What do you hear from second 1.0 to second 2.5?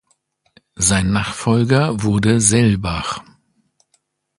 Nachfolger wurde